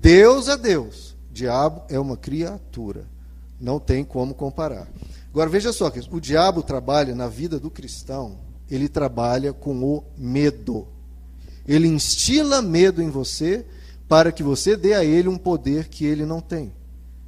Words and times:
Deus 0.00 0.46
é 0.48 0.56
Deus, 0.56 1.16
diabo 1.32 1.82
é 1.88 1.98
uma 1.98 2.16
criatura. 2.16 3.06
Não 3.58 3.80
tem 3.80 4.04
como 4.04 4.34
comparar. 4.34 4.86
Agora 5.30 5.48
veja 5.48 5.72
só 5.72 5.90
o 6.10 6.20
diabo 6.20 6.62
trabalha 6.62 7.14
na 7.14 7.28
vida 7.28 7.58
do 7.58 7.70
cristão, 7.70 8.38
ele 8.70 8.88
trabalha 8.88 9.52
com 9.52 9.82
o 9.82 10.04
medo. 10.16 10.86
Ele 11.66 11.88
instila 11.88 12.60
medo 12.60 13.02
em 13.02 13.10
você 13.10 13.64
para 14.06 14.30
que 14.30 14.42
você 14.42 14.76
dê 14.76 14.92
a 14.92 15.04
ele 15.04 15.28
um 15.28 15.38
poder 15.38 15.88
que 15.88 16.04
ele 16.04 16.26
não 16.26 16.40
tem. 16.40 16.72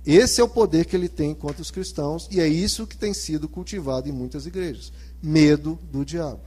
Esse 0.07 0.41
é 0.41 0.45
o 0.45 0.49
poder 0.49 0.85
que 0.85 0.95
ele 0.95 1.09
tem 1.09 1.35
contra 1.35 1.63
os 1.63 1.71
cristãos 1.71 2.29
e 2.31 2.41
é 2.41 2.47
isso 2.47 2.87
que 2.87 2.97
tem 2.97 3.15
sido 3.15 3.49
cultivado 3.49 4.09
em 4.09 4.13
muitas 4.13 4.47
igrejas. 4.47 4.93
Medo 5.23 5.79
do 5.91 6.05
diabo. 6.05 6.41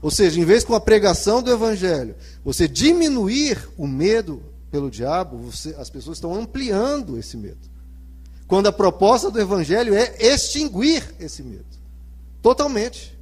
Ou 0.00 0.10
seja, 0.10 0.40
em 0.40 0.44
vez 0.44 0.64
com 0.64 0.74
a 0.74 0.80
pregação 0.80 1.42
do 1.42 1.50
evangelho, 1.50 2.16
você 2.44 2.66
diminuir 2.66 3.68
o 3.76 3.86
medo 3.86 4.42
pelo 4.72 4.90
diabo, 4.90 5.36
você, 5.36 5.76
as 5.78 5.90
pessoas 5.90 6.16
estão 6.16 6.34
ampliando 6.34 7.18
esse 7.18 7.36
medo. 7.36 7.70
Quando 8.48 8.68
a 8.68 8.72
proposta 8.72 9.30
do 9.30 9.38
evangelho 9.38 9.94
é 9.94 10.16
extinguir 10.18 11.14
esse 11.20 11.42
medo. 11.42 11.66
Totalmente. 12.40 13.16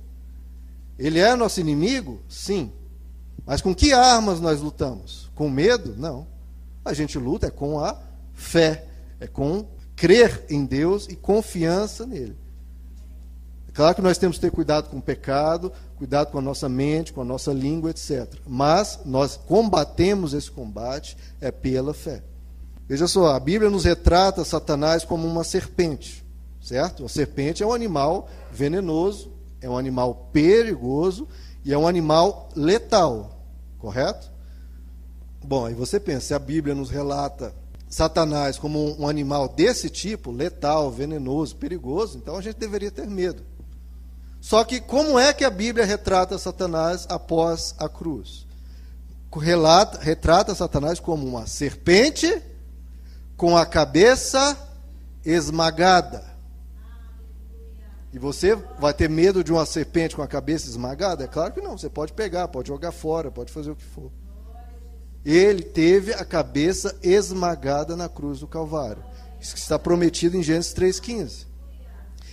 Ele 0.97 1.19
é 1.19 1.35
nosso 1.35 1.59
inimigo? 1.61 2.23
Sim. 2.29 2.73
Mas 3.45 3.61
com 3.61 3.75
que 3.75 3.93
armas 3.93 4.41
nós 4.41 4.61
lutamos? 4.61 5.29
Com 5.35 5.51
medo? 5.51 5.97
Não. 5.99 6.25
A 6.85 6.95
gente 6.95 7.19
luta 7.19 7.49
é 7.49 7.51
com 7.51 7.81
a 7.81 8.01
fé, 8.33 8.87
é 9.19 9.27
com 9.27 9.67
crer 9.97 10.45
em 10.49 10.65
Deus 10.65 11.09
e 11.09 11.17
confiança 11.17 12.07
nele. 12.07 12.37
É 13.71 13.73
claro 13.73 13.95
que 13.95 14.03
nós 14.03 14.19
temos 14.19 14.37
que 14.37 14.41
ter 14.41 14.51
cuidado 14.51 14.91
com 14.91 14.97
o 14.97 15.03
pecado, 15.03 15.73
cuidado 15.97 16.33
com 16.33 16.39
a 16.39 16.43
nossa 16.43 16.69
mente, 16.69 17.13
com 17.13 17.21
a 17.21 17.25
nossa 17.25 17.53
língua, 17.53 17.91
etc. 17.91 18.27
Mas 18.45 18.99
nós 19.05 19.37
combatemos 19.37 20.35
esse 20.35 20.51
combate 20.51 21.17
é 21.41 21.53
pela 21.53 21.95
fé. 21.95 22.21
Veja 22.89 23.07
só, 23.07 23.33
a 23.33 23.39
Bíblia 23.39 23.71
nos 23.71 23.85
retrata 23.85 24.45
Satanás 24.45 25.05
como 25.05 25.25
uma 25.25 25.45
serpente, 25.45 26.27
certo? 26.61 27.05
A 27.05 27.09
serpente 27.09 27.63
é 27.63 27.67
um 27.67 27.73
animal 27.73 28.29
venenoso, 28.51 29.31
é 29.61 29.71
um 29.71 29.79
animal 29.79 30.31
perigoso 30.33 31.29
e 31.65 31.73
é 31.73 31.79
um 31.79 31.87
animal 31.87 32.49
letal, 32.57 33.41
correto? 33.79 34.33
Bom, 35.45 35.67
aí 35.67 35.75
você 35.75 36.01
pensa, 36.01 36.27
se 36.27 36.35
a 36.35 36.41
Bíblia 36.41 36.75
nos 36.75 36.91
relata 36.91 37.55
Satanás 37.89 38.59
como 38.59 39.01
um 39.01 39.07
animal 39.07 39.49
desse 39.49 39.89
tipo, 39.89 40.33
letal, 40.33 40.91
venenoso, 40.91 41.55
perigoso, 41.55 42.19
então 42.19 42.35
a 42.35 42.41
gente 42.41 42.57
deveria 42.57 42.91
ter 42.91 43.07
medo. 43.07 43.49
Só 44.41 44.65
que 44.65 44.81
como 44.81 45.19
é 45.19 45.33
que 45.33 45.45
a 45.45 45.51
Bíblia 45.51 45.85
retrata 45.85 46.39
Satanás 46.39 47.07
após 47.09 47.75
a 47.79 47.89
cruz? 47.89 48.47
Relata, 49.33 49.99
retrata 50.01 50.55
Satanás 50.55 50.99
como 50.99 51.27
uma 51.27 51.47
serpente 51.47 52.43
com 53.37 53.57
a 53.57 53.65
cabeça 53.65 54.57
esmagada. 55.25 56.25
E 58.13 58.19
você 58.19 58.57
vai 58.79 58.93
ter 58.93 59.09
medo 59.09 59.45
de 59.45 59.53
uma 59.53 59.65
serpente 59.65 60.17
com 60.17 60.23
a 60.23 60.27
cabeça 60.27 60.69
esmagada? 60.69 61.25
É 61.25 61.29
claro 61.29 61.53
que 61.53 61.61
não. 61.61 61.79
Você 61.79 61.89
pode 61.89 62.13
pegar, 62.13 62.49
pode 62.49 62.69
jogar 62.69 62.91
fora, 62.91 63.31
pode 63.31 63.53
fazer 63.53 63.71
o 63.71 63.77
que 63.77 63.85
for. 63.85 64.11
Ele 65.25 65.63
teve 65.63 66.13
a 66.15 66.25
cabeça 66.25 66.97
esmagada 67.03 67.95
na 67.95 68.09
cruz 68.09 68.41
do 68.41 68.49
Calvário. 68.49 69.05
Isso 69.41 69.55
que 69.55 69.61
está 69.61 69.79
prometido 69.79 70.37
em 70.37 70.43
Gênesis 70.43 70.75
3,15. 70.75 71.47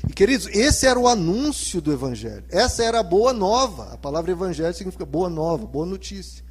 E, 0.08 0.14
queridos, 0.14 0.48
esse 0.48 0.86
era 0.86 1.00
o 1.00 1.08
anúncio 1.08 1.82
do 1.82 1.92
Evangelho. 1.92 2.44
Essa 2.50 2.84
era 2.84 3.00
a 3.00 3.04
boa 3.04 3.32
nova. 3.34 3.94
A 3.94 3.98
palavra 3.98 4.32
Evangelho 4.32 4.74
significa 4.74 5.06
boa 5.06 5.30
nova, 5.30 5.66
boa 5.66 5.86
notícia. 5.86 6.44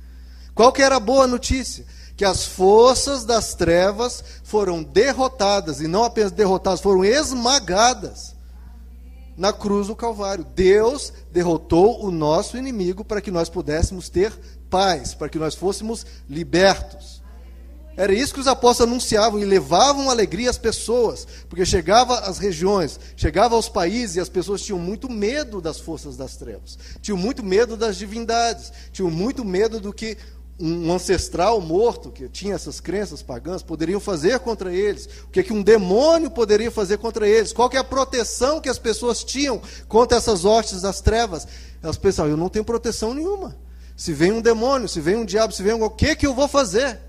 Qual 0.54 0.72
que 0.72 0.82
era 0.82 0.96
a 0.96 1.00
boa 1.00 1.26
notícia? 1.26 1.84
Que 2.16 2.24
as 2.24 2.46
forças 2.46 3.24
das 3.24 3.54
trevas 3.54 4.24
foram 4.42 4.82
derrotadas, 4.82 5.80
e 5.80 5.86
não 5.86 6.02
apenas 6.02 6.32
derrotadas, 6.32 6.80
foram 6.80 7.04
esmagadas 7.04 8.34
na 9.36 9.52
cruz 9.52 9.88
do 9.88 9.94
Calvário. 9.94 10.46
Deus 10.54 11.12
derrotou 11.30 12.02
o 12.02 12.10
nosso 12.10 12.56
inimigo 12.56 13.04
para 13.04 13.20
que 13.20 13.30
nós 13.30 13.50
pudéssemos 13.50 14.08
ter 14.08 14.32
paz, 14.70 15.12
para 15.14 15.28
que 15.28 15.38
nós 15.38 15.54
fôssemos 15.54 16.06
libertos. 16.28 17.22
Era 17.96 18.12
isso 18.12 18.34
que 18.34 18.40
os 18.40 18.46
apóstolos 18.46 18.92
anunciavam 18.92 19.40
e 19.40 19.44
levavam 19.44 20.10
alegria 20.10 20.50
às 20.50 20.58
pessoas, 20.58 21.26
porque 21.48 21.64
chegava 21.64 22.18
às 22.18 22.38
regiões, 22.38 23.00
chegava 23.16 23.54
aos 23.54 23.68
países 23.68 24.16
e 24.16 24.20
as 24.20 24.28
pessoas 24.28 24.60
tinham 24.60 24.78
muito 24.78 25.10
medo 25.10 25.60
das 25.62 25.80
forças 25.80 26.16
das 26.16 26.36
trevas, 26.36 26.78
tinham 27.00 27.16
muito 27.16 27.42
medo 27.42 27.76
das 27.76 27.96
divindades, 27.96 28.70
tinham 28.92 29.10
muito 29.10 29.44
medo 29.44 29.80
do 29.80 29.94
que 29.94 30.18
um 30.58 30.92
ancestral 30.92 31.60
morto, 31.60 32.10
que 32.10 32.28
tinha 32.28 32.54
essas 32.54 32.80
crenças 32.80 33.22
pagãs, 33.22 33.62
poderiam 33.62 34.00
fazer 34.00 34.38
contra 34.40 34.74
eles, 34.74 35.06
o 35.24 35.28
que, 35.28 35.42
que 35.42 35.52
um 35.52 35.62
demônio 35.62 36.30
poderia 36.30 36.70
fazer 36.70 36.98
contra 36.98 37.28
eles, 37.28 37.52
qual 37.52 37.70
é 37.72 37.78
a 37.78 37.84
proteção 37.84 38.60
que 38.60 38.68
as 38.68 38.78
pessoas 38.78 39.22
tinham 39.22 39.60
contra 39.88 40.16
essas 40.16 40.44
hostes 40.44 40.82
das 40.82 41.00
trevas. 41.00 41.46
Elas 41.82 41.98
pensavam, 41.98 42.30
eu 42.30 42.36
não 42.38 42.48
tenho 42.48 42.64
proteção 42.64 43.12
nenhuma. 43.12 43.56
Se 43.96 44.12
vem 44.12 44.32
um 44.32 44.40
demônio, 44.40 44.88
se 44.88 45.00
vem 45.00 45.16
um 45.16 45.24
diabo, 45.24 45.52
se 45.52 45.62
vem 45.62 45.74
um... 45.74 45.82
O 45.82 45.90
que, 45.90 46.16
que 46.16 46.26
eu 46.26 46.34
vou 46.34 46.48
fazer? 46.48 47.05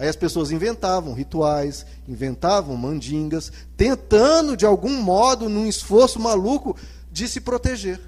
Aí 0.00 0.08
as 0.08 0.16
pessoas 0.16 0.50
inventavam 0.50 1.12
rituais, 1.12 1.84
inventavam 2.08 2.74
mandingas, 2.74 3.52
tentando 3.76 4.56
de 4.56 4.64
algum 4.64 4.94
modo, 5.02 5.46
num 5.46 5.66
esforço 5.66 6.18
maluco, 6.18 6.74
de 7.12 7.28
se 7.28 7.38
proteger. 7.38 8.00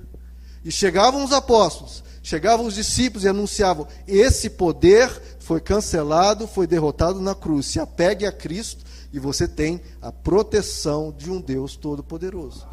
E 0.64 0.72
chegavam 0.72 1.22
os 1.22 1.32
apóstolos, 1.32 2.02
chegavam 2.22 2.64
os 2.64 2.74
discípulos 2.74 3.24
e 3.24 3.28
anunciavam: 3.28 3.86
esse 4.08 4.48
poder 4.48 5.10
foi 5.38 5.60
cancelado, 5.60 6.48
foi 6.48 6.66
derrotado 6.66 7.20
na 7.20 7.34
cruz. 7.34 7.66
Se 7.66 7.78
apegue 7.78 8.24
a 8.24 8.32
Cristo 8.32 8.82
e 9.12 9.18
você 9.18 9.46
tem 9.46 9.78
a 10.00 10.10
proteção 10.10 11.14
de 11.14 11.30
um 11.30 11.42
Deus 11.42 11.76
todo-poderoso. 11.76 12.66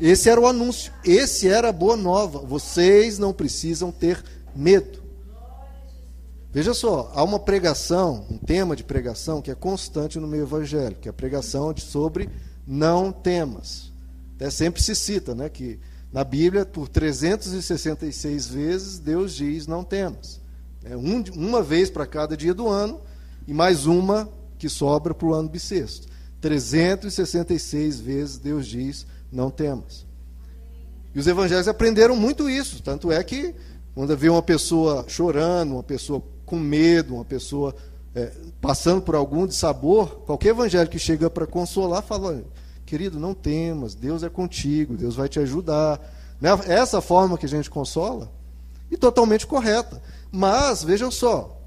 Esse 0.00 0.28
era 0.28 0.40
o 0.40 0.48
anúncio, 0.48 0.92
esse 1.04 1.46
era 1.46 1.68
a 1.68 1.72
boa 1.72 1.96
nova. 1.96 2.40
Vocês 2.40 3.16
não 3.16 3.32
precisam 3.32 3.92
ter 3.92 4.24
medo. 4.56 5.03
Veja 6.54 6.72
só, 6.72 7.10
há 7.12 7.24
uma 7.24 7.40
pregação, 7.40 8.24
um 8.30 8.38
tema 8.38 8.76
de 8.76 8.84
pregação 8.84 9.42
que 9.42 9.50
é 9.50 9.56
constante 9.56 10.20
no 10.20 10.28
meio 10.28 10.44
evangélico, 10.44 11.00
que 11.00 11.08
é 11.08 11.10
a 11.10 11.12
pregação 11.12 11.72
de, 11.72 11.80
sobre 11.80 12.30
não 12.64 13.10
temas. 13.10 13.90
Até 14.36 14.48
sempre 14.50 14.80
se 14.80 14.94
cita, 14.94 15.34
né, 15.34 15.48
que 15.48 15.80
na 16.12 16.22
Bíblia, 16.22 16.64
por 16.64 16.86
366 16.86 18.46
vezes, 18.46 19.00
Deus 19.00 19.34
diz 19.34 19.66
não 19.66 19.82
temas. 19.82 20.40
É 20.84 20.96
um, 20.96 21.24
uma 21.34 21.60
vez 21.60 21.90
para 21.90 22.06
cada 22.06 22.36
dia 22.36 22.54
do 22.54 22.68
ano 22.68 23.00
e 23.48 23.52
mais 23.52 23.84
uma 23.84 24.28
que 24.56 24.68
sobra 24.68 25.12
para 25.12 25.26
o 25.26 25.34
ano 25.34 25.48
bissexto. 25.48 26.06
366 26.40 27.98
vezes 27.98 28.38
Deus 28.38 28.68
diz 28.68 29.04
não 29.32 29.50
temas. 29.50 30.06
E 31.12 31.18
os 31.18 31.26
evangelhos 31.26 31.66
aprenderam 31.66 32.14
muito 32.14 32.48
isso, 32.48 32.80
tanto 32.80 33.10
é 33.10 33.24
que 33.24 33.52
quando 33.92 34.16
vê 34.16 34.28
uma 34.28 34.42
pessoa 34.42 35.04
chorando, 35.08 35.72
uma 35.72 35.82
pessoa 35.82 36.22
com 36.54 36.60
medo, 36.60 37.16
uma 37.16 37.24
pessoa 37.24 37.74
é, 38.14 38.30
passando 38.60 39.02
por 39.02 39.16
algum 39.16 39.44
dissabor, 39.44 40.06
qualquer 40.24 40.50
evangelho 40.50 40.88
que 40.88 40.98
chega 41.00 41.28
para 41.28 41.46
consolar, 41.46 42.02
fala: 42.02 42.44
querido, 42.86 43.18
não 43.18 43.34
temas, 43.34 43.94
Deus 43.94 44.22
é 44.22 44.28
contigo, 44.28 44.96
Deus 44.96 45.16
vai 45.16 45.28
te 45.28 45.40
ajudar. 45.40 46.00
Né? 46.40 46.50
É 46.66 46.74
essa 46.74 47.00
forma 47.00 47.36
que 47.36 47.46
a 47.46 47.48
gente 47.48 47.68
consola 47.68 48.30
e 48.88 48.96
totalmente 48.96 49.46
correta. 49.46 50.00
Mas, 50.30 50.84
vejam 50.84 51.10
só, 51.10 51.60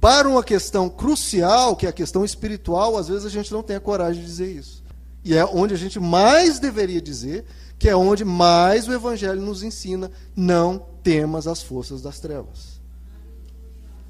para 0.00 0.28
uma 0.28 0.42
questão 0.42 0.88
crucial, 0.88 1.76
que 1.76 1.86
é 1.86 1.90
a 1.90 1.92
questão 1.92 2.24
espiritual, 2.24 2.96
às 2.96 3.06
vezes 3.06 3.24
a 3.24 3.30
gente 3.30 3.52
não 3.52 3.62
tem 3.62 3.76
a 3.76 3.80
coragem 3.80 4.22
de 4.22 4.26
dizer 4.26 4.50
isso. 4.50 4.82
E 5.24 5.36
é 5.36 5.44
onde 5.44 5.72
a 5.72 5.78
gente 5.78 6.00
mais 6.00 6.58
deveria 6.58 7.00
dizer, 7.00 7.44
que 7.78 7.88
é 7.88 7.94
onde 7.94 8.24
mais 8.24 8.88
o 8.88 8.92
Evangelho 8.92 9.40
nos 9.40 9.62
ensina: 9.62 10.10
não 10.34 10.84
temas 11.00 11.46
as 11.46 11.62
forças 11.62 12.02
das 12.02 12.18
trevas. 12.18 12.81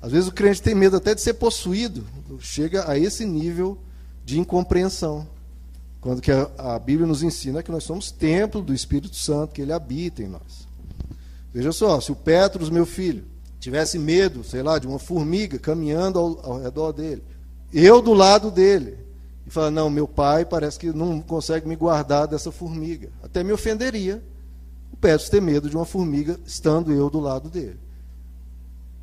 Às 0.03 0.11
vezes 0.11 0.29
o 0.29 0.33
crente 0.33 0.61
tem 0.61 0.75
medo 0.75 0.97
até 0.97 1.15
de 1.15 1.21
ser 1.21 1.35
possuído, 1.35 2.05
chega 2.41 2.91
a 2.91 2.99
esse 2.99 3.25
nível 3.25 3.79
de 4.25 4.41
incompreensão. 4.41 5.29
Quando 6.01 6.21
que 6.21 6.33
a, 6.33 6.51
a 6.59 6.79
Bíblia 6.81 7.07
nos 7.07 7.23
ensina 7.23 7.63
que 7.63 7.71
nós 7.71 7.85
somos 7.85 8.11
templo 8.11 8.61
do 8.61 8.75
Espírito 8.75 9.15
Santo, 9.15 9.55
que 9.55 9.63
ele 9.63 9.73
habita 9.73 10.21
em 10.21 10.27
nós. 10.27 10.67
Veja 11.55 11.71
só, 11.71 12.01
se 12.01 12.11
o 12.11 12.17
Petros, 12.17 12.69
meu 12.69 12.85
filho, 12.85 13.25
tivesse 13.61 13.97
medo, 13.97 14.43
sei 14.43 14.61
lá, 14.61 14.81
de 14.81 14.89
uma 14.89 14.99
formiga 14.99 15.57
caminhando 15.57 16.19
ao, 16.19 16.51
ao 16.51 16.61
redor 16.61 16.91
dele, 16.91 17.23
eu 17.73 18.03
do 18.03 18.13
lado 18.13 18.51
dele, 18.51 18.99
e 19.47 19.51
falar, 19.51 19.71
não, 19.71 19.89
meu 19.89 20.09
pai 20.09 20.45
parece 20.45 20.81
que 20.81 20.93
não 20.93 21.21
consegue 21.21 21.69
me 21.69 21.77
guardar 21.77 22.27
dessa 22.27 22.51
formiga. 22.51 23.09
Até 23.23 23.45
me 23.45 23.53
ofenderia 23.53 24.21
o 24.93 24.97
Petros 24.97 25.29
ter 25.29 25.41
medo 25.41 25.71
de 25.71 25.77
uma 25.77 25.85
formiga 25.85 26.41
estando 26.45 26.93
eu 26.93 27.09
do 27.09 27.21
lado 27.21 27.49
dele. 27.49 27.79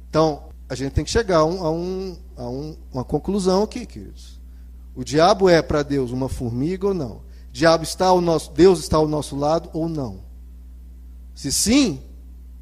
Então, 0.10 0.49
a 0.70 0.76
gente 0.76 0.94
tem 0.94 1.04
que 1.04 1.10
chegar 1.10 1.38
a, 1.40 1.46
um, 1.46 1.64
a, 1.64 1.72
um, 1.72 2.18
a 2.38 2.50
um, 2.50 2.78
uma 2.94 3.04
conclusão 3.04 3.64
aqui, 3.64 3.88
queridos. 3.88 4.40
O 4.96 5.04
diabo 5.04 5.50
é 5.50 5.62
para 5.64 5.82
Deus 5.82 6.12
uma 6.12 6.30
formiga 6.30 6.88
ou 6.88 6.94
não? 6.94 7.22
Diabo 7.52 7.84
está 7.84 8.06
ao 8.06 8.22
nosso, 8.22 8.52
Deus 8.52 8.80
está 8.80 8.98
ao 8.98 9.08
nosso 9.08 9.36
lado 9.36 9.70
ou 9.74 9.90
não? 9.90 10.20
Se 11.34 11.52
sim, 11.52 12.02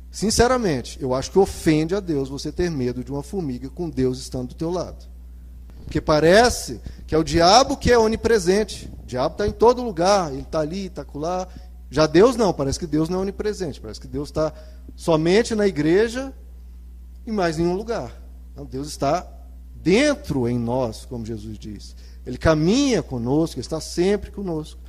sinceramente, 0.10 0.98
eu 1.02 1.14
acho 1.14 1.32
que 1.32 1.38
ofende 1.38 1.94
a 1.94 2.00
Deus 2.00 2.30
você 2.30 2.50
ter 2.50 2.72
medo 2.72 3.04
de 3.04 3.12
uma 3.12 3.22
formiga 3.22 3.70
com 3.70 3.90
Deus 3.90 4.20
estando 4.20 4.50
do 4.50 4.56
teu 4.56 4.72
lado. 4.72 5.06
Porque 5.84 6.00
parece 6.00 6.80
que 7.06 7.14
é 7.14 7.18
o 7.18 7.24
diabo 7.24 7.76
que 7.76 7.92
é 7.92 7.98
onipresente. 7.98 8.90
O 9.04 9.06
diabo 9.06 9.34
está 9.34 9.48
em 9.48 9.52
todo 9.52 9.84
lugar, 9.84 10.32
ele 10.32 10.42
está 10.42 10.60
ali, 10.60 10.86
está 10.86 11.06
lá. 11.14 11.48
Já 11.90 12.06
Deus 12.06 12.36
não, 12.38 12.54
parece 12.54 12.80
que 12.80 12.88
Deus 12.88 13.10
não 13.10 13.20
é 13.20 13.22
onipresente. 13.24 13.82
Parece 13.82 14.00
que 14.00 14.08
Deus 14.08 14.30
está 14.30 14.54
somente 14.96 15.56
na 15.56 15.68
igreja 15.68 16.34
e 17.28 17.32
mais 17.32 17.58
nenhum 17.58 17.76
lugar. 17.76 18.12
Não, 18.56 18.66
Deus 18.66 18.88
está 18.88 19.28
dentro 19.76 20.48
em 20.48 20.58
nós, 20.58 21.06
como 21.06 21.26
Jesus 21.26 21.60
diz. 21.60 21.96
Ele 22.26 22.38
caminha 22.38 23.04
conosco, 23.04 23.60
está 23.60 23.82
sempre 23.82 24.32
conosco. 24.32 24.80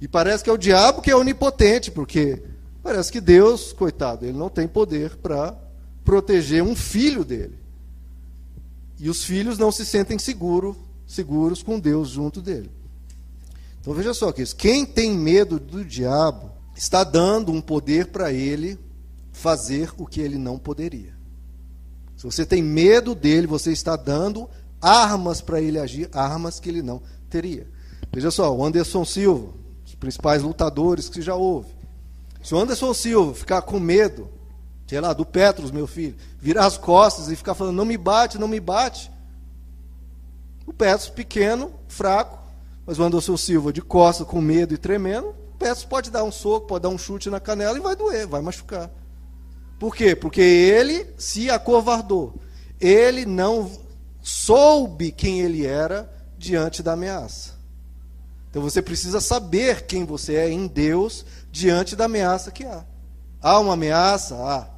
E 0.00 0.06
parece 0.06 0.44
que 0.44 0.50
é 0.50 0.52
o 0.52 0.58
diabo 0.58 1.00
que 1.00 1.10
é 1.10 1.16
onipotente, 1.16 1.90
porque 1.90 2.42
parece 2.82 3.10
que 3.10 3.20
Deus, 3.20 3.72
coitado, 3.72 4.26
ele 4.26 4.36
não 4.36 4.50
tem 4.50 4.68
poder 4.68 5.16
para 5.16 5.56
proteger 6.04 6.62
um 6.62 6.76
filho 6.76 7.24
dele. 7.24 7.58
E 8.98 9.08
os 9.08 9.24
filhos 9.24 9.58
não 9.58 9.72
se 9.72 9.84
sentem 9.84 10.18
seguro, 10.18 10.76
seguros 11.06 11.62
com 11.62 11.78
Deus 11.78 12.10
junto 12.10 12.42
dele. 12.42 12.70
Então 13.80 13.94
veja 13.94 14.12
só 14.12 14.30
que 14.30 14.44
quem 14.54 14.84
tem 14.84 15.12
medo 15.12 15.58
do 15.58 15.82
diabo 15.82 16.50
está 16.76 17.04
dando 17.04 17.50
um 17.50 17.60
poder 17.60 18.06
para 18.06 18.32
ele 18.32 18.78
fazer 19.32 19.90
o 19.96 20.06
que 20.06 20.20
ele 20.20 20.36
não 20.36 20.58
poderia. 20.58 21.19
Se 22.20 22.26
você 22.26 22.44
tem 22.44 22.62
medo 22.62 23.14
dele, 23.14 23.46
você 23.46 23.72
está 23.72 23.96
dando 23.96 24.46
armas 24.78 25.40
para 25.40 25.58
ele 25.58 25.78
agir, 25.78 26.06
armas 26.12 26.60
que 26.60 26.68
ele 26.68 26.82
não 26.82 27.00
teria. 27.30 27.66
Veja 28.12 28.30
só, 28.30 28.54
o 28.54 28.62
Anderson 28.62 29.06
Silva, 29.06 29.54
os 29.86 29.94
principais 29.94 30.42
lutadores 30.42 31.08
que 31.08 31.22
já 31.22 31.34
houve. 31.34 31.70
Se 32.42 32.54
o 32.54 32.58
Anderson 32.58 32.92
Silva 32.92 33.32
ficar 33.32 33.62
com 33.62 33.80
medo, 33.80 34.28
sei 34.86 35.00
lá, 35.00 35.14
do 35.14 35.24
Petros, 35.24 35.70
meu 35.70 35.86
filho, 35.86 36.14
virar 36.38 36.66
as 36.66 36.76
costas 36.76 37.30
e 37.30 37.36
ficar 37.36 37.54
falando, 37.54 37.76
não 37.76 37.86
me 37.86 37.96
bate, 37.96 38.36
não 38.36 38.48
me 38.48 38.60
bate. 38.60 39.10
O 40.66 40.74
Petros, 40.74 41.08
pequeno, 41.08 41.72
fraco, 41.88 42.38
mas 42.84 42.98
o 42.98 43.02
Anderson 43.02 43.38
Silva 43.38 43.72
de 43.72 43.80
costas, 43.80 44.26
com 44.26 44.42
medo 44.42 44.74
e 44.74 44.76
tremendo, 44.76 45.28
o 45.54 45.58
Petros 45.58 45.86
pode 45.86 46.10
dar 46.10 46.22
um 46.22 46.30
soco, 46.30 46.66
pode 46.66 46.82
dar 46.82 46.90
um 46.90 46.98
chute 46.98 47.30
na 47.30 47.40
canela 47.40 47.78
e 47.78 47.80
vai 47.80 47.96
doer, 47.96 48.26
vai 48.26 48.42
machucar. 48.42 48.90
Por 49.80 49.96
quê? 49.96 50.14
Porque 50.14 50.42
ele 50.42 51.06
se 51.16 51.50
acovardou. 51.50 52.34
Ele 52.78 53.24
não 53.24 53.72
soube 54.20 55.10
quem 55.10 55.40
ele 55.40 55.64
era 55.64 56.12
diante 56.36 56.82
da 56.82 56.92
ameaça. 56.92 57.54
Então 58.50 58.60
você 58.60 58.82
precisa 58.82 59.22
saber 59.22 59.86
quem 59.86 60.04
você 60.04 60.34
é 60.34 60.50
em 60.50 60.66
Deus 60.66 61.24
diante 61.50 61.96
da 61.96 62.04
ameaça 62.04 62.50
que 62.50 62.62
há. 62.62 62.84
Há 63.40 63.58
uma 63.58 63.72
ameaça? 63.72 64.34
Há. 64.34 64.68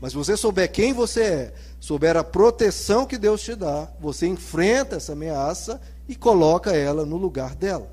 Mas 0.00 0.12
se 0.12 0.16
você 0.16 0.38
souber 0.38 0.72
quem 0.72 0.94
você 0.94 1.22
é, 1.22 1.54
souber 1.78 2.16
a 2.16 2.24
proteção 2.24 3.04
que 3.04 3.18
Deus 3.18 3.42
te 3.42 3.54
dá, 3.54 3.92
você 4.00 4.26
enfrenta 4.26 4.96
essa 4.96 5.12
ameaça 5.12 5.78
e 6.08 6.16
coloca 6.16 6.74
ela 6.74 7.04
no 7.04 7.18
lugar 7.18 7.54
dela. 7.54 7.90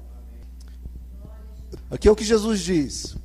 Aqui 1.92 2.08
é 2.08 2.12
o 2.12 2.16
que 2.16 2.24
Jesus 2.24 2.62
diz: 2.62 3.18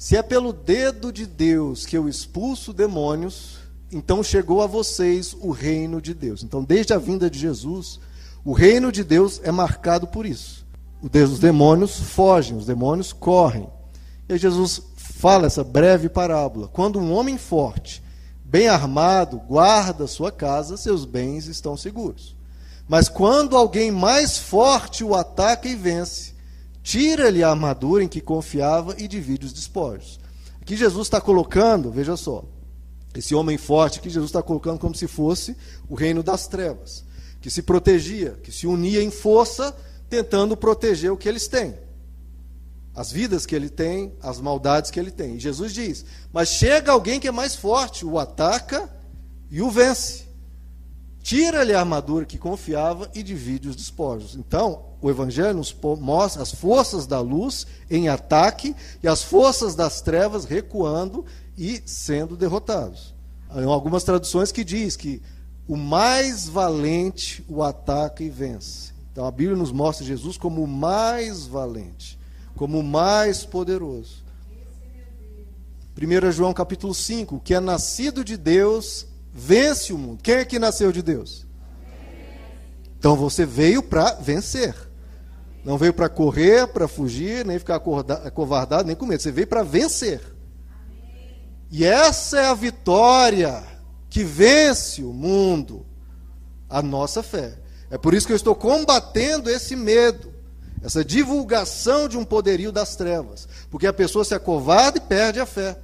Se 0.00 0.16
é 0.16 0.22
pelo 0.22 0.50
dedo 0.50 1.12
de 1.12 1.26
Deus 1.26 1.84
que 1.84 1.94
eu 1.94 2.08
expulso 2.08 2.72
demônios, 2.72 3.58
então 3.92 4.22
chegou 4.22 4.62
a 4.62 4.66
vocês 4.66 5.36
o 5.38 5.50
reino 5.50 6.00
de 6.00 6.14
Deus. 6.14 6.42
Então, 6.42 6.64
desde 6.64 6.94
a 6.94 6.98
vinda 6.98 7.28
de 7.28 7.38
Jesus, 7.38 8.00
o 8.42 8.54
reino 8.54 8.90
de 8.90 9.04
Deus 9.04 9.42
é 9.44 9.52
marcado 9.52 10.06
por 10.06 10.24
isso. 10.24 10.64
Os 11.02 11.38
demônios 11.38 12.00
fogem, 12.00 12.56
os 12.56 12.64
demônios 12.64 13.12
correm. 13.12 13.68
E 14.26 14.38
Jesus 14.38 14.80
fala 14.96 15.46
essa 15.46 15.62
breve 15.62 16.08
parábola. 16.08 16.66
Quando 16.68 16.98
um 16.98 17.12
homem 17.12 17.36
forte, 17.36 18.02
bem 18.42 18.68
armado, 18.68 19.36
guarda 19.36 20.06
sua 20.06 20.32
casa, 20.32 20.78
seus 20.78 21.04
bens 21.04 21.46
estão 21.46 21.76
seguros. 21.76 22.34
Mas 22.88 23.10
quando 23.10 23.54
alguém 23.54 23.90
mais 23.90 24.38
forte 24.38 25.04
o 25.04 25.14
ataca 25.14 25.68
e 25.68 25.74
vence, 25.76 26.29
tira-lhe 26.90 27.44
a 27.44 27.50
armadura 27.50 28.02
em 28.02 28.08
que 28.08 28.20
confiava 28.20 28.96
e 28.98 29.06
divide 29.06 29.46
os 29.46 29.52
despojos. 29.52 30.18
Aqui 30.60 30.76
Jesus 30.76 31.06
está 31.06 31.20
colocando, 31.20 31.88
veja 31.88 32.16
só, 32.16 32.44
esse 33.14 33.32
homem 33.32 33.56
forte 33.56 34.00
que 34.00 34.10
Jesus 34.10 34.30
está 34.30 34.42
colocando 34.42 34.80
como 34.80 34.92
se 34.92 35.06
fosse 35.06 35.56
o 35.88 35.94
reino 35.94 36.20
das 36.20 36.48
trevas, 36.48 37.04
que 37.40 37.48
se 37.48 37.62
protegia, 37.62 38.32
que 38.42 38.50
se 38.50 38.66
unia 38.66 39.00
em 39.00 39.10
força, 39.10 39.72
tentando 40.08 40.56
proteger 40.56 41.12
o 41.12 41.16
que 41.16 41.28
eles 41.28 41.46
têm. 41.46 41.76
As 42.92 43.12
vidas 43.12 43.46
que 43.46 43.54
ele 43.54 43.68
tem, 43.68 44.12
as 44.20 44.40
maldades 44.40 44.90
que 44.90 44.98
ele 44.98 45.12
tem. 45.12 45.36
E 45.36 45.38
Jesus 45.38 45.72
diz: 45.72 46.04
Mas 46.32 46.48
chega 46.48 46.90
alguém 46.90 47.20
que 47.20 47.28
é 47.28 47.32
mais 47.32 47.54
forte, 47.54 48.04
o 48.04 48.18
ataca 48.18 48.90
e 49.48 49.62
o 49.62 49.70
vence. 49.70 50.24
Tira-lhe 51.22 51.74
a 51.74 51.80
armadura 51.80 52.24
que 52.24 52.38
confiava 52.38 53.10
e 53.14 53.22
divide 53.22 53.68
os 53.68 53.76
despojos. 53.76 54.34
Então, 54.34 54.84
o 55.02 55.10
Evangelho 55.10 55.54
nos 55.54 55.74
mostra 55.98 56.42
as 56.42 56.52
forças 56.52 57.06
da 57.06 57.20
luz 57.20 57.66
em 57.90 58.08
ataque 58.08 58.74
e 59.02 59.08
as 59.08 59.22
forças 59.22 59.74
das 59.74 60.00
trevas 60.00 60.44
recuando 60.44 61.24
e 61.56 61.82
sendo 61.84 62.36
derrotados. 62.36 63.14
Há 63.48 63.62
algumas 63.64 64.04
traduções 64.04 64.50
que 64.50 64.64
diz 64.64 64.96
que 64.96 65.22
o 65.68 65.76
mais 65.76 66.48
valente 66.48 67.44
o 67.48 67.62
ataca 67.62 68.22
e 68.22 68.30
vence. 68.30 68.92
Então 69.12 69.26
a 69.26 69.30
Bíblia 69.30 69.56
nos 69.56 69.72
mostra 69.72 70.04
Jesus 70.04 70.36
como 70.36 70.62
o 70.62 70.66
mais 70.66 71.46
valente, 71.46 72.18
como 72.56 72.78
o 72.78 72.82
mais 72.82 73.44
poderoso. 73.44 74.24
1 76.00 76.32
João 76.32 76.54
capítulo 76.54 76.94
5, 76.94 77.40
que 77.40 77.52
é 77.52 77.60
nascido 77.60 78.24
de 78.24 78.36
Deus 78.36 79.06
vence 79.32 79.92
o 79.92 79.98
mundo. 79.98 80.20
Quem 80.22 80.36
é 80.36 80.44
que 80.44 80.58
nasceu 80.58 80.92
de 80.92 81.02
Deus? 81.02 81.46
Então 82.98 83.16
você 83.16 83.46
veio 83.46 83.82
para 83.82 84.12
vencer. 84.14 84.74
Não 85.64 85.76
veio 85.76 85.92
para 85.92 86.08
correr, 86.08 86.66
para 86.68 86.88
fugir, 86.88 87.44
nem 87.44 87.58
ficar 87.58 87.76
acovardado, 87.76 88.86
nem 88.86 88.96
com 88.96 89.06
medo. 89.06 89.22
Você 89.22 89.32
veio 89.32 89.46
para 89.46 89.62
vencer. 89.62 90.20
E 91.70 91.84
essa 91.84 92.38
é 92.38 92.46
a 92.46 92.54
vitória 92.54 93.62
que 94.08 94.24
vence 94.24 95.02
o 95.02 95.12
mundo, 95.12 95.86
a 96.68 96.82
nossa 96.82 97.22
fé. 97.22 97.58
É 97.90 97.96
por 97.96 98.14
isso 98.14 98.26
que 98.26 98.32
eu 98.32 98.36
estou 98.36 98.54
combatendo 98.54 99.48
esse 99.48 99.76
medo, 99.76 100.32
essa 100.82 101.04
divulgação 101.04 102.08
de 102.08 102.18
um 102.18 102.24
poderio 102.24 102.72
das 102.72 102.96
trevas. 102.96 103.48
Porque 103.70 103.86
a 103.86 103.92
pessoa 103.92 104.24
se 104.24 104.34
acovarda 104.34 104.98
e 104.98 105.00
perde 105.00 105.40
a 105.40 105.46
fé. 105.46 105.78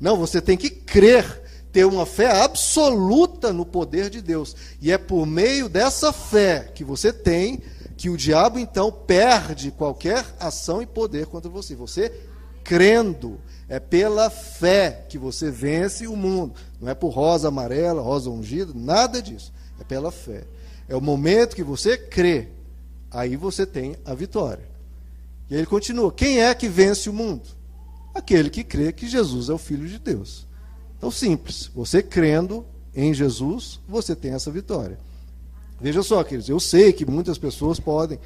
Não, 0.00 0.16
você 0.16 0.40
tem 0.40 0.56
que 0.56 0.70
crer 0.70 1.42
ter 1.72 1.84
uma 1.84 2.04
fé 2.04 2.42
absoluta 2.42 3.52
no 3.52 3.64
poder 3.64 4.10
de 4.10 4.20
Deus. 4.20 4.56
E 4.80 4.90
é 4.90 4.98
por 4.98 5.26
meio 5.26 5.68
dessa 5.68 6.12
fé 6.12 6.70
que 6.74 6.84
você 6.84 7.12
tem 7.12 7.62
que 7.96 8.08
o 8.08 8.16
diabo 8.16 8.58
então 8.58 8.90
perde 8.90 9.70
qualquer 9.70 10.24
ação 10.40 10.80
e 10.80 10.86
poder 10.86 11.26
contra 11.26 11.50
você. 11.50 11.76
Você 11.76 12.10
crendo, 12.64 13.40
é 13.68 13.78
pela 13.78 14.30
fé 14.30 15.04
que 15.08 15.18
você 15.18 15.50
vence 15.50 16.06
o 16.06 16.16
mundo. 16.16 16.54
Não 16.80 16.88
é 16.88 16.94
por 16.94 17.10
rosa 17.10 17.48
amarela, 17.48 18.00
rosa 18.00 18.30
ungida, 18.30 18.72
nada 18.74 19.20
disso. 19.20 19.52
É 19.78 19.84
pela 19.84 20.10
fé. 20.10 20.44
É 20.88 20.96
o 20.96 21.00
momento 21.00 21.54
que 21.54 21.62
você 21.62 21.96
crê, 21.96 22.48
aí 23.10 23.36
você 23.36 23.66
tem 23.66 23.96
a 24.04 24.14
vitória. 24.14 24.68
E 25.50 25.54
ele 25.54 25.66
continua: 25.66 26.12
quem 26.12 26.40
é 26.40 26.54
que 26.54 26.68
vence 26.68 27.10
o 27.10 27.12
mundo? 27.12 27.48
Aquele 28.14 28.50
que 28.50 28.64
crê 28.64 28.92
que 28.92 29.08
Jesus 29.08 29.48
é 29.48 29.52
o 29.52 29.58
Filho 29.58 29.86
de 29.86 29.98
Deus. 29.98 30.48
Então, 31.00 31.10
simples. 31.10 31.70
Você 31.74 32.02
crendo 32.02 32.62
em 32.94 33.14
Jesus, 33.14 33.80
você 33.88 34.14
tem 34.14 34.32
essa 34.32 34.50
vitória. 34.50 34.98
Veja 35.80 36.02
só, 36.02 36.22
queridos, 36.22 36.50
eu 36.50 36.60
sei 36.60 36.92
que 36.92 37.06
muitas 37.06 37.38
pessoas 37.38 37.80
podem 37.80 38.18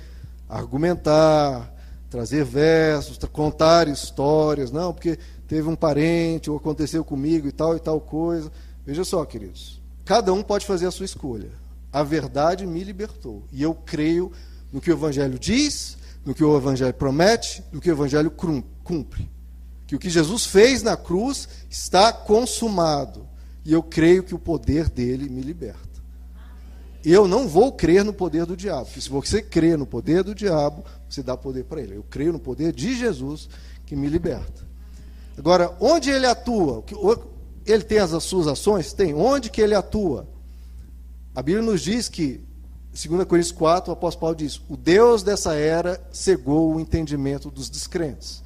argumentar, 0.49 1.73
trazer 2.11 2.45
versos, 2.45 3.17
contar 3.31 3.87
histórias, 3.87 4.73
não, 4.73 4.93
porque 4.93 5.17
teve 5.47 5.69
um 5.69 5.77
parente 5.77 6.51
ou 6.51 6.57
aconteceu 6.57 7.05
comigo 7.05 7.47
e 7.47 7.53
tal 7.53 7.77
e 7.77 7.79
tal 7.79 8.01
coisa. 8.01 8.51
Veja 8.85 9.05
só, 9.05 9.25
queridos, 9.25 9.81
cada 10.05 10.33
um 10.33 10.43
pode 10.43 10.67
fazer 10.67 10.89
a 10.89 10.91
sua 10.91 11.07
escolha. 11.07 11.51
A 11.93 12.03
verdade 12.03 12.67
me 12.67 12.83
libertou 12.83 13.45
e 13.53 13.63
eu 13.63 13.73
creio 13.73 14.33
no 14.73 14.81
que 14.81 14.91
o 14.91 14.95
Evangelho 14.95 15.39
diz, 15.39 15.97
no 16.25 16.35
que 16.35 16.43
o 16.43 16.57
Evangelho 16.57 16.95
promete, 16.95 17.63
no 17.71 17.81
que 17.81 17.89
o 17.89 17.95
Evangelho 17.95 18.33
cumpre 18.83 19.31
que 19.95 19.97
o 19.97 19.99
que 19.99 20.11
Jesus 20.11 20.45
fez 20.45 20.83
na 20.83 20.97
cruz 20.97 21.49
está 21.71 22.13
consumado. 22.13 23.29
E 23.65 23.73
eu 23.73 23.83
creio 23.83 24.25
que 24.25 24.35
o 24.35 24.39
poder 24.39 24.89
dele 24.89 25.29
me 25.29 25.41
liberta. 25.41 26.03
Eu 27.05 27.29
não 27.29 27.47
vou 27.47 27.71
crer 27.71 28.05
no 28.05 28.13
poder 28.13 28.47
do 28.47 28.57
diabo, 28.57 28.87
porque 28.87 29.01
se 29.01 29.11
você 29.11 29.43
crê 29.43 29.77
no 29.77 29.87
poder 29.87 30.25
do 30.25 30.35
diabo, 30.35 30.85
você 31.09 31.23
dá 31.23 31.37
poder 31.37 31.65
para 31.65 31.81
ele. 31.81 31.97
Eu 31.97 32.03
creio 32.03 32.33
no 32.33 32.41
poder 32.41 32.73
de 32.73 32.97
Jesus 32.97 33.49
que 33.87 33.95
me 33.95 34.09
liberta. 34.09 34.67
Agora, 35.37 35.77
onde 35.81 36.11
ele 36.11 36.27
atua? 36.27 36.83
Ele 37.67 37.83
tem 37.83 37.99
as 37.99 38.11
suas 38.23 38.47
ações? 38.47 38.93
Tem. 38.93 39.15
Onde 39.15 39.51
que 39.51 39.61
ele 39.61 39.75
atua? 39.75 40.27
A 41.35 41.43
Bíblia 41.43 41.65
nos 41.65 41.83
diz 41.83 42.09
que, 42.09 42.41
2 42.93 43.25
Coríntios 43.25 43.53
4, 43.53 43.91
o 43.91 43.93
apóstolo 43.93 44.21
Paulo 44.21 44.37
diz: 44.37 44.61
o 44.69 44.77
Deus 44.77 45.23
dessa 45.23 45.55
era 45.55 46.01
cegou 46.13 46.75
o 46.75 46.81
entendimento 46.81 47.51
dos 47.51 47.69
descrentes. 47.69 48.44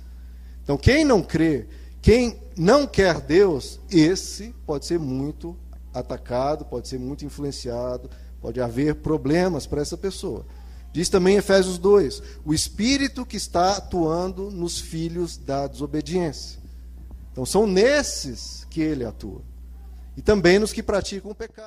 Então, 0.69 0.77
quem 0.77 1.03
não 1.03 1.23
crê, 1.23 1.67
quem 2.03 2.39
não 2.55 2.87
quer 2.87 3.23
Deus, 3.23 3.81
esse 3.91 4.55
pode 4.67 4.85
ser 4.85 4.99
muito 4.99 5.57
atacado, 5.95 6.67
pode 6.67 6.89
ser 6.89 6.99
muito 6.99 7.25
influenciado, 7.25 8.11
Pode 8.41 8.61
haver 8.61 8.97
problemas 8.97 9.67
para 9.67 9.83
essa 9.83 9.97
pessoa. 9.97 10.47
Diz 10.93 11.09
também 11.09 11.37
Efésios 11.37 11.79
2: 11.79 12.23
o 12.45 12.55
espírito 12.55 13.27
que 13.27 13.37
está 13.37 13.77
atuando 13.77 14.51
nos 14.51 14.79
filhos 14.79 15.37
da 15.37 15.67
desobediência. 15.67 16.59
Então 17.33 17.45
são 17.45 17.67
nesses 17.67 18.65
que 18.71 18.81
ele 18.81 19.05
atua. 19.05 19.43
E 20.17 20.23
também 20.23 20.59
nos 20.59 20.73
que 20.73 20.83
praticam 20.83 21.31
o 21.31 21.35
pecado. 21.35 21.67